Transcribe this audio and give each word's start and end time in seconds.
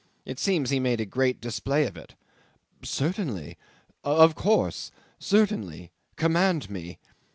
It 0.25 0.39
seems 0.39 0.71
he 0.71 0.79
made 0.79 0.99
a 0.99 1.05
great 1.05 1.39
display 1.39 1.85
of 1.85 1.95
it. 1.95 2.15
"Certainly 2.81 3.55
of 4.03 4.33
course 4.33 4.91
certainly 5.19 5.91
command 6.15 6.71
me." 6.71 6.97